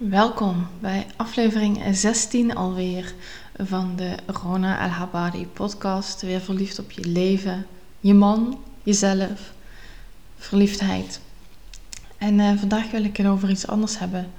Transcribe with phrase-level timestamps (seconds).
[0.00, 3.14] Welkom bij aflevering 16 alweer
[3.56, 6.22] van de Rona El Habadi podcast.
[6.22, 7.66] Weer verliefd op je leven,
[8.00, 9.52] je man, jezelf,
[10.36, 11.20] verliefdheid.
[12.18, 14.30] En uh, vandaag wil ik het over iets anders hebben.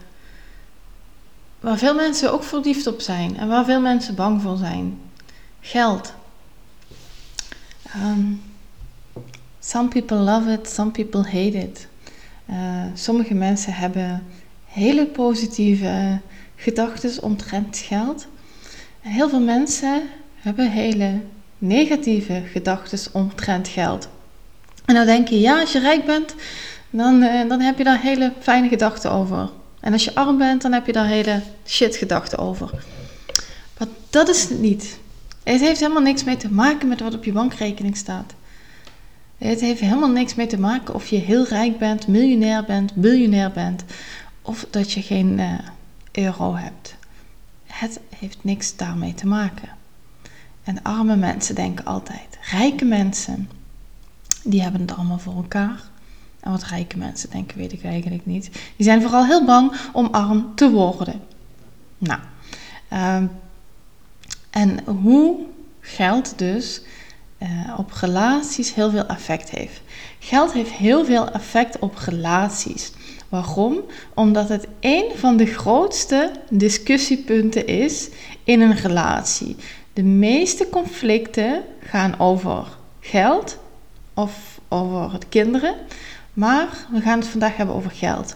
[1.59, 4.99] Waar veel mensen ook verliefd op zijn en waar veel mensen bang voor zijn.
[5.59, 6.13] Geld.
[7.95, 8.41] Um,
[9.59, 11.87] some people love it, some people hate it.
[12.49, 14.23] Uh, sommige mensen hebben
[14.75, 16.19] hele positieve
[16.55, 18.27] gedachten omtrent geld.
[18.99, 20.01] Heel veel mensen
[20.35, 21.19] hebben hele
[21.57, 24.07] negatieve gedachten omtrent geld.
[24.85, 26.35] En dan denk je, ja, als je rijk bent,
[26.89, 29.49] dan, uh, dan heb je daar hele fijne gedachten over.
[29.79, 32.69] En als je arm bent, dan heb je daar hele shit gedachten over.
[33.77, 34.97] Maar dat is het niet.
[35.43, 38.33] Het heeft helemaal niks mee te maken met wat op je bankrekening staat.
[39.37, 43.51] Het heeft helemaal niks mee te maken of je heel rijk bent, miljonair bent, biljonair
[43.51, 43.83] bent
[44.45, 45.59] of dat je geen uh,
[46.11, 46.95] euro hebt.
[47.65, 49.69] Het heeft niks daarmee te maken.
[50.63, 53.49] En arme mensen denken altijd, rijke mensen,
[54.43, 55.83] die hebben het allemaal voor elkaar.
[56.39, 58.49] En wat rijke mensen denken, weet ik eigenlijk niet.
[58.75, 61.21] Die zijn vooral heel bang om arm te worden.
[61.97, 62.19] Nou,
[62.93, 63.23] uh,
[64.49, 65.45] en hoe
[65.79, 66.81] geld dus
[67.39, 69.81] uh, op relaties heel veel effect heeft.
[70.19, 72.91] Geld heeft heel veel effect op relaties.
[73.35, 73.81] Waarom?
[74.13, 78.09] Omdat het een van de grootste discussiepunten is
[78.43, 79.55] in een relatie.
[79.93, 82.67] De meeste conflicten gaan over
[82.99, 83.57] geld
[84.13, 85.75] of over de kinderen,
[86.33, 88.35] maar we gaan het vandaag hebben over geld.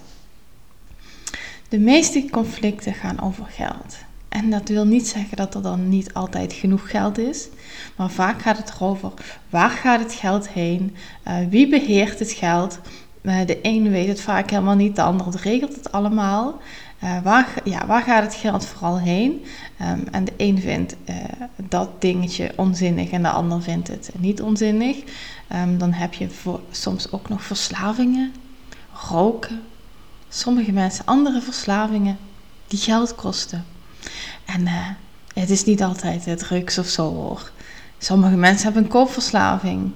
[1.69, 3.97] De meeste conflicten gaan over geld.
[4.29, 7.47] En dat wil niet zeggen dat er dan niet altijd genoeg geld is.
[7.95, 9.11] Maar vaak gaat het erover
[9.49, 10.95] waar gaat het geld heen?
[11.27, 12.79] Uh, wie beheert het geld?
[13.21, 16.61] Uh, de ene weet het vaak helemaal niet, de andere regelt het allemaal.
[17.03, 19.45] Uh, waar, ja, waar gaat het geld vooral heen?
[19.81, 20.95] Um, en de een vindt
[21.55, 24.97] dat dingetje onzinnig en de ander vindt het niet onzinnig.
[25.55, 26.27] Um, dan heb je
[26.71, 28.33] soms ook nog verslavingen,
[29.09, 29.61] roken.
[30.29, 32.17] Sommige mensen andere verslavingen
[32.67, 33.65] die geld kosten.
[34.45, 34.67] En
[35.33, 37.51] het is niet altijd drugs of zo hoor.
[37.97, 39.91] Sommige mensen hebben een koopverslaving.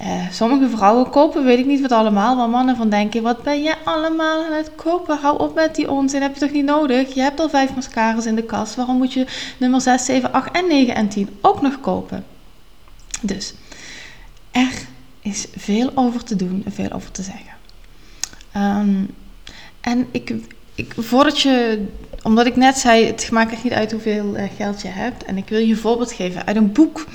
[0.00, 3.62] Uh, sommige vrouwen kopen, weet ik niet wat allemaal, waar mannen van denken: wat ben
[3.62, 5.18] je allemaal aan het kopen?
[5.18, 7.14] Hou op met die onzin, heb je toch niet nodig?
[7.14, 9.26] Je hebt al vijf mascara's in de kast, waarom moet je
[9.58, 12.24] nummer 6, 7, 8 en 9 en 10 ook nog kopen?
[13.20, 13.54] Dus
[14.50, 14.72] er
[15.20, 17.54] is veel over te doen en veel over te zeggen.
[18.56, 19.14] Um,
[19.80, 20.34] en ik,
[20.74, 21.84] ik, voordat je
[22.22, 25.24] omdat ik net zei, het maakt echt niet uit hoeveel eh, geld je hebt.
[25.24, 27.06] En ik wil je een voorbeeld geven uit een boek.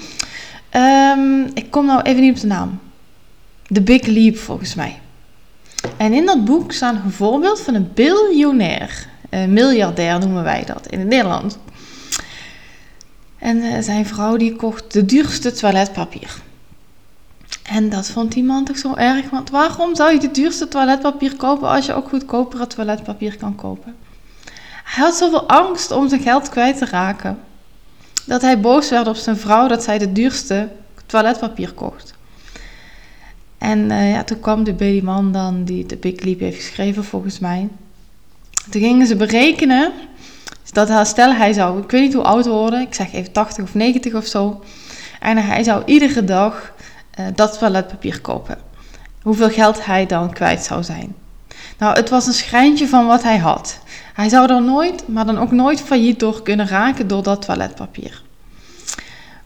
[0.75, 2.79] Um, ik kom nou even niet op de naam.
[3.67, 4.99] The Big Leap volgens mij.
[5.97, 9.07] En in dat boek staat een voorbeeld van een biljonair.
[9.29, 11.55] Een miljardair noemen wij dat in het Nederlands.
[13.37, 16.41] En uh, zijn vrouw die kocht de duurste toiletpapier.
[17.63, 21.35] En dat vond die man toch zo erg, want waarom zou je de duurste toiletpapier
[21.35, 23.95] kopen als je ook goedkopere toiletpapier kan kopen?
[24.83, 27.39] Hij had zoveel angst om zijn geld kwijt te raken.
[28.31, 30.67] Dat hij boos werd op zijn vrouw dat zij de duurste
[31.05, 32.13] toiletpapier kocht.
[33.57, 37.39] En uh, ja, toen kwam de babyman dan die de Big Leap heeft geschreven volgens
[37.39, 37.67] mij.
[38.69, 39.91] Toen gingen ze berekenen
[40.71, 43.73] dat stel hij zou, ik weet niet hoe oud worden, ik zeg even 80 of
[43.73, 44.63] 90 of zo.
[45.19, 46.73] En hij zou iedere dag
[47.19, 48.57] uh, dat toiletpapier kopen.
[49.21, 51.15] Hoeveel geld hij dan kwijt zou zijn.
[51.81, 53.79] Nou, het was een schrijntje van wat hij had.
[54.13, 58.21] Hij zou er nooit, maar dan ook nooit failliet door kunnen raken door dat toiletpapier.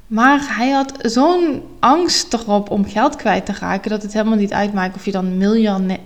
[0.07, 4.53] Maar hij had zo'n angst erop om geld kwijt te raken dat het helemaal niet
[4.53, 5.99] uitmaakt of je dan miljonair,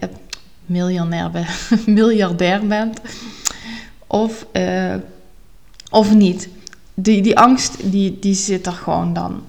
[1.25, 1.47] eh, bent,
[1.97, 2.99] miljardair bent
[4.07, 4.95] of, uh,
[5.89, 6.49] of niet.
[6.93, 9.43] Die, die angst die, die zit er gewoon dan.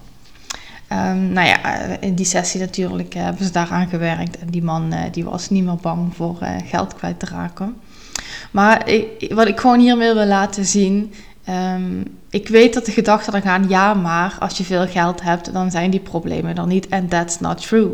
[0.93, 4.39] Um, nou ja, in die sessie natuurlijk hebben ze daaraan gewerkt.
[4.39, 7.77] En die man uh, die was niet meer bang voor geld kwijt te raken.
[8.51, 11.13] Maar ik, wat ik gewoon hiermee wil laten zien.
[11.49, 15.53] Um, ik weet dat de gedachten er gaan, ja, maar als je veel geld hebt,
[15.53, 16.89] dan zijn die problemen er niet.
[16.89, 17.91] En that's not true.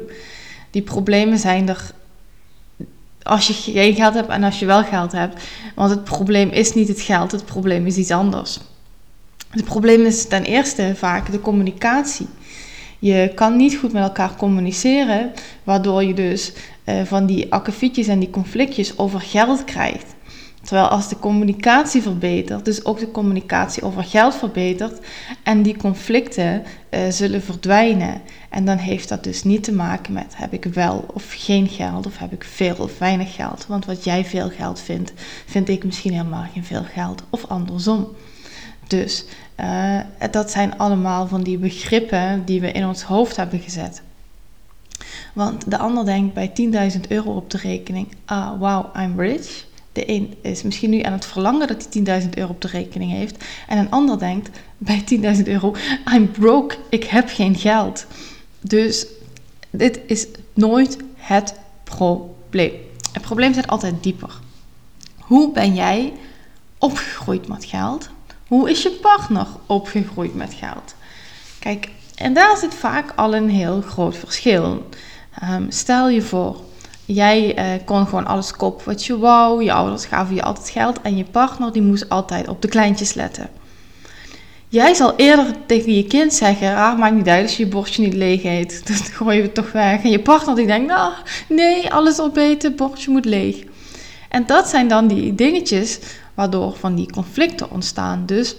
[0.71, 1.91] Die problemen zijn er
[3.23, 5.43] als je geen geld hebt en als je wel geld hebt.
[5.75, 8.61] Want het probleem is niet het geld, het probleem is iets anders.
[9.51, 12.29] Het probleem is ten eerste vaak de communicatie.
[12.99, 15.33] Je kan niet goed met elkaar communiceren,
[15.65, 16.53] waardoor je dus
[16.85, 20.15] uh, van die akkefietjes en die conflictjes over geld krijgt.
[20.67, 24.99] Terwijl als de communicatie verbetert, dus ook de communicatie over geld verbetert
[25.43, 28.21] en die conflicten uh, zullen verdwijnen.
[28.51, 32.07] En dan heeft dat dus niet te maken met heb ik wel of geen geld
[32.07, 33.67] of heb ik veel of weinig geld.
[33.67, 35.13] Want wat jij veel geld vindt,
[35.47, 38.09] vind ik misschien helemaal geen veel geld of andersom.
[38.87, 39.25] Dus
[39.61, 40.01] uh,
[40.31, 44.03] dat zijn allemaal van die begrippen die we in ons hoofd hebben gezet.
[45.33, 46.53] Want de ander denkt bij
[46.95, 49.65] 10.000 euro op de rekening, ah wow, I'm rich.
[49.93, 53.11] De een is misschien nu aan het verlangen dat hij 10.000 euro op de rekening
[53.11, 53.45] heeft.
[53.67, 55.05] En een ander denkt bij
[55.37, 55.75] 10.000 euro,
[56.15, 58.07] I'm broke, ik heb geen geld.
[58.61, 59.07] Dus
[59.71, 61.55] dit is nooit het
[61.85, 62.73] probleem.
[63.13, 64.41] Het probleem zit altijd dieper.
[65.19, 66.13] Hoe ben jij
[66.79, 68.11] opgegroeid met geld?
[68.47, 70.95] Hoe is je partner opgegroeid met geld?
[71.59, 74.89] Kijk, en daar zit vaak al een heel groot verschil.
[75.51, 76.61] Um, stel je voor,
[77.05, 79.65] jij uh, kon gewoon alles kopen wat je wou.
[79.65, 81.01] Je ouders gaven je altijd geld.
[81.03, 83.51] En je partner die moest altijd op de kleintjes letten.
[84.69, 88.03] Jij zal eerder tegen je kind zeggen: Ah, maakt niet uit als je je bordje
[88.03, 88.83] niet leeg eet.
[88.87, 90.03] Dan gooi je toch weg.
[90.03, 91.13] En je partner die denkt: Nou,
[91.49, 93.65] nee, alles opeten, bordje moet leeg.
[94.29, 95.99] En dat zijn dan die dingetjes
[96.37, 98.27] waardoor van die conflicten ontstaan.
[98.27, 98.57] Dus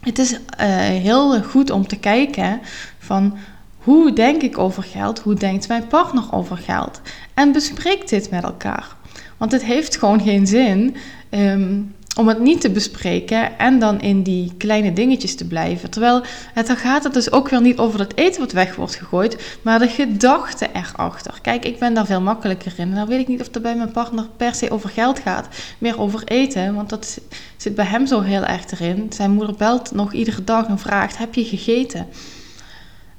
[0.00, 0.38] het is uh,
[0.86, 2.60] heel goed om te kijken
[2.98, 3.38] van
[3.76, 5.18] hoe denk ik over geld?
[5.18, 7.00] Hoe denkt mijn partner over geld?
[7.34, 8.96] En bespreek dit met elkaar.
[9.36, 10.96] Want het heeft gewoon geen zin
[11.30, 15.90] um, om het niet te bespreken en dan in die kleine dingetjes te blijven.
[15.90, 16.22] Terwijl
[16.54, 19.58] het, dan gaat het dus ook weer niet over het eten wat weg wordt gegooid,
[19.62, 21.38] maar de gedachte erachter.
[21.42, 22.88] Kijk, ik ben daar veel makkelijker in.
[22.88, 25.48] En dan weet ik niet of het bij mijn partner per se over geld gaat,
[25.78, 27.20] meer over eten, want dat
[27.56, 29.06] zit bij hem zo heel erg erin.
[29.10, 32.06] Zijn moeder belt nog iedere dag en vraagt: Heb je gegeten?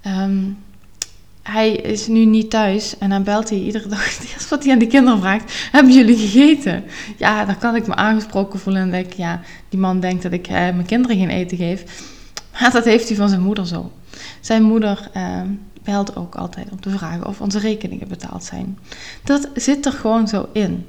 [0.08, 0.58] Um,
[1.48, 4.18] hij is nu niet thuis en dan belt hij iedere dag.
[4.18, 6.84] Het eerste wat hij aan de kinderen vraagt: Hebben jullie gegeten?
[7.18, 10.48] Ja, dan kan ik me aangesproken voelen en denk: Ja, die man denkt dat ik
[10.48, 12.06] eh, mijn kinderen geen eten geef.
[12.60, 13.92] Maar dat heeft hij van zijn moeder zo.
[14.42, 15.42] Zijn moeder eh,
[15.84, 18.80] belt ook altijd om te vragen of onze rekeningen betaald zijn.
[19.24, 20.86] Dat zit er gewoon zo in.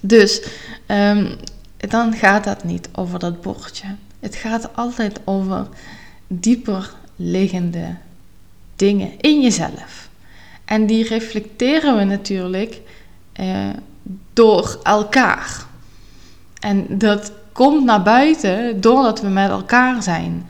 [0.00, 0.42] Dus
[0.86, 1.36] um,
[1.76, 3.86] dan gaat dat niet over dat bordje.
[4.20, 5.66] Het gaat altijd over
[6.26, 7.96] dieper liggende
[8.76, 10.08] dingen in jezelf.
[10.64, 12.80] En die reflecteren we natuurlijk
[13.32, 13.68] eh,
[14.32, 15.64] door elkaar.
[16.60, 20.48] En dat komt naar buiten doordat we met elkaar zijn.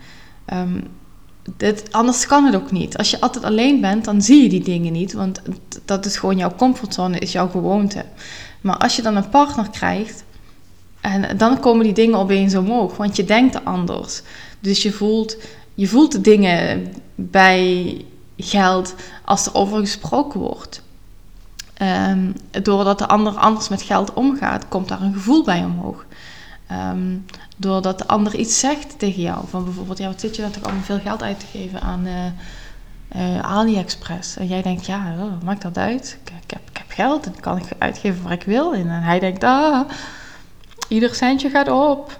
[1.57, 2.97] Dit, anders kan het ook niet.
[2.97, 5.13] Als je altijd alleen bent, dan zie je die dingen niet.
[5.13, 5.41] Want
[5.85, 8.05] dat is gewoon jouw comfortzone, is jouw gewoonte.
[8.61, 10.23] Maar als je dan een partner krijgt,
[11.01, 12.97] en dan komen die dingen opeens omhoog.
[12.97, 14.21] Want je denkt anders.
[14.59, 15.37] Dus je voelt,
[15.73, 17.97] je voelt de dingen bij
[18.37, 18.95] geld
[19.25, 20.81] als er over gesproken wordt.
[21.81, 26.05] Um, doordat de ander anders met geld omgaat, komt daar een gevoel bij omhoog.
[26.71, 27.25] Um,
[27.57, 30.63] doordat de ander iets zegt tegen jou, van bijvoorbeeld, ja, wat zit je dan toch
[30.63, 32.25] allemaal veel geld uit te geven aan uh,
[33.15, 34.37] uh, AliExpress?
[34.37, 36.17] En jij denkt, ja, oh, maakt dat uit?
[36.23, 38.73] Ik, ik, heb, ik, heb, geld en kan ik uitgeven waar ik wil.
[38.73, 39.89] En, en hij denkt, ah,
[40.87, 42.19] ieder centje gaat op.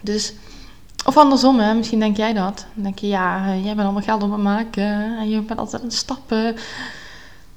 [0.00, 0.32] Dus
[1.06, 1.74] of andersom, hè?
[1.74, 2.66] misschien denk jij dat.
[2.74, 5.18] Dan denk je, ja, jij bent allemaal geld om te maken.
[5.18, 6.56] En je bent altijd aan het stappen.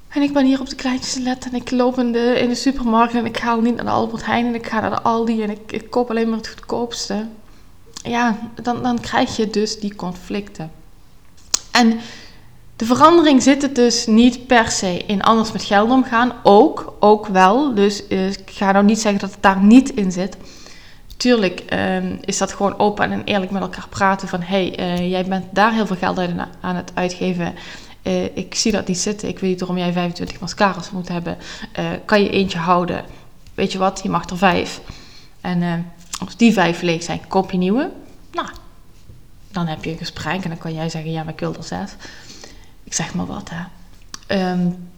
[0.10, 1.52] En ik ben hier op de kleintjes letten.
[1.52, 3.14] En ik loop in de, supermarkt.
[3.14, 4.46] En ik ga niet naar de Albert Heijn.
[4.46, 5.44] En ik ga naar de Aldi.
[5.44, 7.28] En ik, koop alleen maar het goedkoopste.
[8.04, 10.72] Ja, dan, dan krijg je dus die conflicten.
[11.72, 12.00] En
[12.76, 16.34] de verandering zit het dus niet per se in anders met geld omgaan.
[16.44, 17.74] Ook, ook wel.
[17.74, 20.38] Dus uh, ik ga nou niet zeggen dat het daar niet in zit
[21.20, 24.42] tuurlijk ehm, is dat gewoon open en eerlijk met elkaar praten van...
[24.42, 26.20] hey, uh, jij bent daar heel veel geld
[26.60, 27.56] aan het uitgeven.
[28.04, 29.28] Uh, ik zie dat niet zitten.
[29.28, 31.38] Ik weet niet waarom jij 25 mascara's moet hebben.
[31.80, 33.06] Uh, kan je eentje houden?
[33.54, 34.82] Weet je wat, je mag er vijf.
[35.42, 35.92] En
[36.26, 37.92] als die vijf leeg zijn, koop je nieuwe.
[38.32, 38.48] Nou,
[39.52, 41.12] dan heb je een gesprek en dan kan jij zeggen...
[41.12, 41.92] ja, maar ik wil er zes.
[42.84, 44.52] Ik zeg maar wat, hè.
[44.52, 44.90] Um,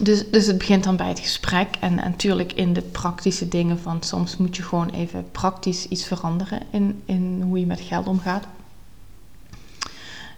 [0.00, 4.02] dus, dus het begint dan bij het gesprek en, natuurlijk in de praktische dingen van
[4.02, 8.44] soms moet je gewoon even praktisch iets veranderen in, in hoe je met geld omgaat.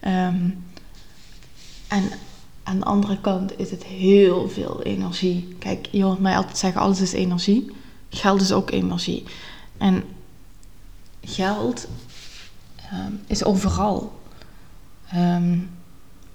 [0.05, 0.65] Um,
[1.89, 2.11] en
[2.63, 5.57] aan de andere kant is het heel veel energie.
[5.59, 7.71] Kijk, je hoort mij altijd zeggen, alles is energie.
[8.09, 9.25] Geld is ook energie.
[9.79, 10.05] En
[11.21, 11.89] geld
[12.93, 14.21] um, is overal.
[15.15, 15.71] Um,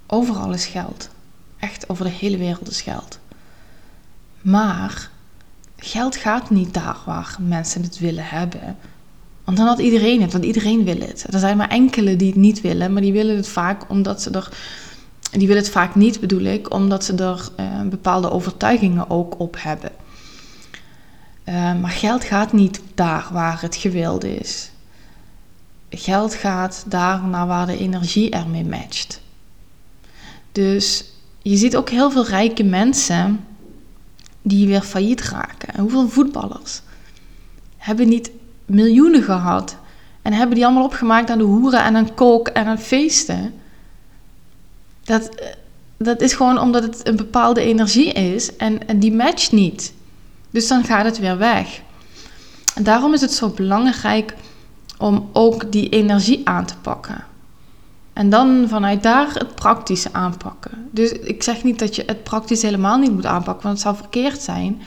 [0.06, 1.08] overal is geld.
[1.58, 3.18] Echt over de hele wereld is geld.
[4.40, 5.10] Maar
[5.76, 8.76] geld gaat niet daar waar mensen het willen hebben.
[9.44, 11.26] Want dan had iedereen het, want iedereen wil het.
[11.30, 14.30] Er zijn maar enkele die het niet willen, maar die willen het vaak omdat ze
[14.30, 14.48] er.
[15.30, 19.56] Die willen het vaak niet, bedoel ik, omdat ze er uh, bepaalde overtuigingen ook op
[19.58, 19.90] hebben.
[21.44, 24.70] Eh, maar geld gaat niet daar waar het gewild is.
[25.90, 29.20] Geld gaat daar naar waar de energie ermee matcht.
[30.52, 31.04] Dus
[31.50, 33.44] je ziet ook heel veel rijke mensen
[34.42, 35.74] die weer failliet raken.
[35.74, 36.80] En hoeveel voetballers
[37.76, 38.30] hebben niet
[38.66, 39.76] miljoenen gehad
[40.22, 43.54] en hebben die allemaal opgemaakt aan de hoeren en aan kook en aan feesten.
[45.04, 45.30] Dat,
[45.96, 49.92] dat is gewoon omdat het een bepaalde energie is en, en die matcht niet.
[50.50, 51.80] Dus dan gaat het weer weg.
[52.74, 54.34] En daarom is het zo belangrijk
[54.98, 57.24] om ook die energie aan te pakken.
[58.18, 60.88] En dan vanuit daar het praktische aanpakken.
[60.90, 63.96] Dus ik zeg niet dat je het praktisch helemaal niet moet aanpakken, want het zou
[63.96, 64.82] verkeerd zijn.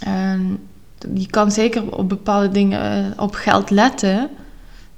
[0.00, 0.58] En
[1.14, 4.30] je kan zeker op bepaalde dingen eh, op geld letten,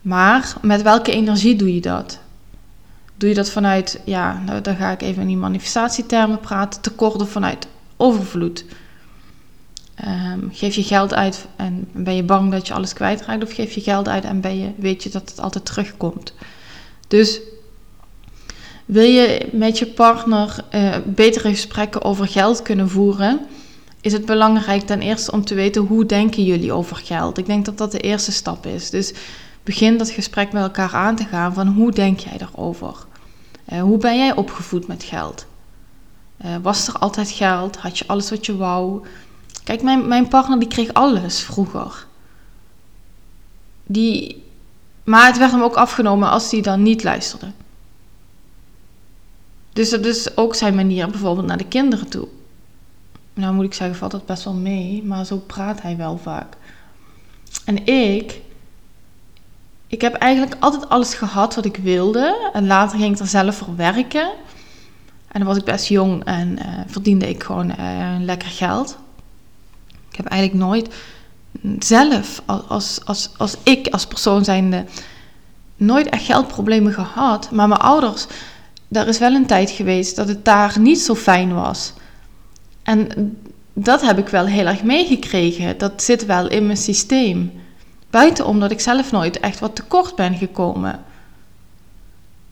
[0.00, 2.18] maar met welke energie doe je dat?
[3.16, 7.28] Doe je dat vanuit, ja, nou, dan ga ik even in die manifestatietermen praten, tekort
[7.28, 8.64] vanuit overvloed?
[9.94, 13.72] Ehm, geef je geld uit en ben je bang dat je alles kwijtraakt, of geef
[13.72, 16.32] je geld uit en ben je, weet je dat het altijd terugkomt?
[17.08, 17.40] Dus
[18.84, 23.40] wil je met je partner uh, betere gesprekken over geld kunnen voeren,
[24.00, 27.38] is het belangrijk ten eerste om te weten hoe denken jullie over geld.
[27.38, 28.90] Ik denk dat dat de eerste stap is.
[28.90, 29.12] Dus
[29.62, 32.94] begin dat gesprek met elkaar aan te gaan van hoe denk jij erover?
[33.72, 35.46] Uh, hoe ben jij opgevoed met geld?
[36.44, 37.76] Uh, was er altijd geld?
[37.76, 39.06] Had je alles wat je wou?
[39.64, 42.06] Kijk, mijn, mijn partner die kreeg alles vroeger.
[43.86, 44.42] Die,
[45.08, 47.50] maar het werd hem ook afgenomen als hij dan niet luisterde.
[49.72, 52.28] Dus dat is ook zijn manier bijvoorbeeld naar de kinderen toe.
[53.34, 56.56] Nou moet ik zeggen, valt dat best wel mee, maar zo praat hij wel vaak.
[57.64, 58.40] En ik,
[59.86, 62.50] ik heb eigenlijk altijd alles gehad wat ik wilde.
[62.52, 64.30] En later ging ik er zelf voor werken.
[65.28, 68.98] En dan was ik best jong en uh, verdiende ik gewoon uh, lekker geld.
[70.10, 70.94] Ik heb eigenlijk nooit
[71.78, 74.84] zelf, als, als, als ik als persoon zijnde,
[75.76, 77.50] nooit echt geldproblemen gehad.
[77.50, 78.26] Maar mijn ouders,
[78.88, 81.92] daar is wel een tijd geweest dat het daar niet zo fijn was.
[82.82, 83.08] En
[83.72, 85.78] dat heb ik wel heel erg meegekregen.
[85.78, 87.52] Dat zit wel in mijn systeem.
[88.10, 91.04] Buiten omdat ik zelf nooit echt wat tekort ben gekomen.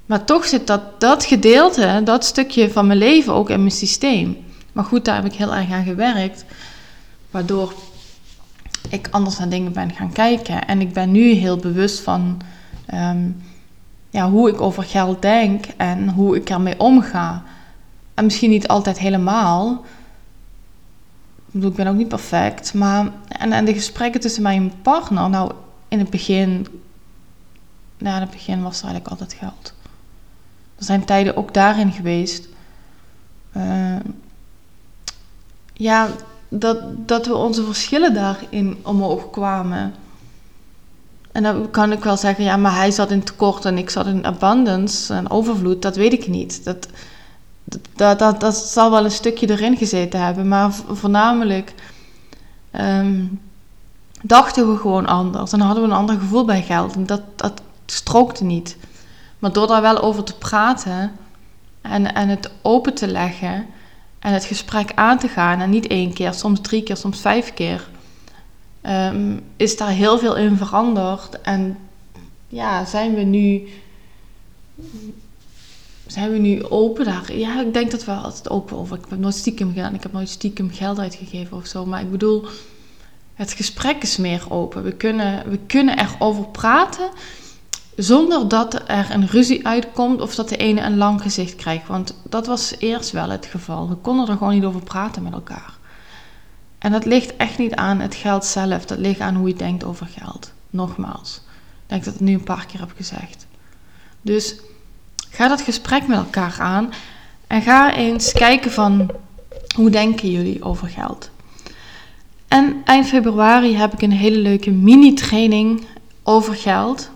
[0.06, 4.44] Maar toch zit dat, dat gedeelte, dat stukje van mijn leven ook in mijn systeem.
[4.72, 6.44] Maar goed, daar heb ik heel erg aan gewerkt.
[7.30, 7.72] Waardoor
[8.88, 10.66] ik anders naar dingen ben gaan kijken.
[10.66, 12.40] En ik ben nu heel bewust van
[12.86, 13.28] ehm,
[14.10, 17.42] ja, hoe ik over geld denk en hoe ik ermee omga.
[18.14, 19.84] En misschien niet altijd helemaal.
[21.46, 22.74] Ik bedoel, ik ben ook niet perfect.
[22.74, 25.52] Maar, en, en de gesprekken tussen mij en mijn partner, nou,
[25.88, 26.66] in het begin,
[27.98, 29.74] in het begin was er eigenlijk altijd geld.
[30.78, 32.48] Er zijn tijden ook daarin geweest.
[33.56, 33.96] Uh,
[35.72, 36.08] ja,
[36.48, 39.94] dat, dat we onze verschillen daarin omhoog kwamen.
[41.32, 44.06] En dan kan ik wel zeggen, ja, maar hij zat in tekort en ik zat
[44.06, 45.82] in abundance en overvloed.
[45.82, 46.64] Dat weet ik niet.
[46.64, 46.88] Dat,
[47.94, 50.48] dat, dat, zal wel een stukje erin gezeten hebben.
[50.48, 51.74] Maar voornamelijk
[52.80, 53.40] um,
[54.22, 55.52] dachten we gewoon anders.
[55.52, 56.94] En hadden we een ander gevoel bij geld.
[56.94, 58.76] En dat, dat strookte niet.
[59.38, 61.12] Maar door daar wel over te praten
[61.80, 63.66] en, en het open te leggen
[64.26, 67.54] en het gesprek aan te gaan, en niet één keer, soms drie keer, soms vijf
[67.54, 67.88] keer,
[68.86, 71.40] um, is daar heel veel in veranderd.
[71.40, 71.78] En
[72.48, 73.68] ja, zijn we nu.
[76.06, 77.36] Zijn we nu open daar?
[77.36, 78.96] Ja, ik denk dat we altijd open over.
[78.96, 79.94] Ik heb nooit stiekem gedaan.
[79.94, 81.86] Ik heb nooit stiekem geld uitgegeven of zo.
[81.86, 82.46] Maar ik bedoel,
[83.34, 84.82] het gesprek is meer open.
[84.82, 87.10] We kunnen, we kunnen erover praten
[87.96, 91.86] zonder dat er een ruzie uitkomt of dat de ene een lang gezicht krijgt.
[91.86, 93.88] Want dat was eerst wel het geval.
[93.88, 95.74] We konden er gewoon niet over praten met elkaar.
[96.78, 99.84] En dat ligt echt niet aan het geld zelf, dat ligt aan hoe je denkt
[99.84, 100.52] over geld.
[100.70, 103.46] Nogmaals, ik denk dat ik het nu een paar keer heb gezegd.
[104.22, 104.56] Dus
[105.30, 106.92] ga dat gesprek met elkaar aan
[107.46, 109.10] en ga eens kijken van
[109.74, 111.30] hoe denken jullie over geld.
[112.48, 115.86] En eind februari heb ik een hele leuke mini-training
[116.22, 117.10] over geld.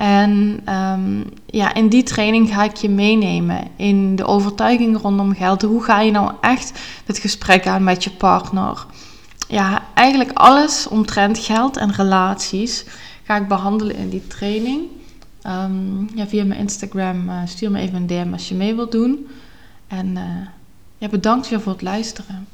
[0.00, 5.62] En um, ja, in die training ga ik je meenemen in de overtuiging rondom geld.
[5.62, 8.86] Hoe ga je nou echt het gesprek aan met je partner?
[9.48, 12.84] Ja, eigenlijk alles omtrent geld en relaties
[13.22, 14.82] ga ik behandelen in die training.
[15.46, 18.92] Um, ja, via mijn Instagram uh, stuur me even een DM als je mee wilt
[18.92, 19.26] doen.
[19.86, 20.22] En uh,
[20.98, 22.46] ja, bedankt weer voor het luisteren.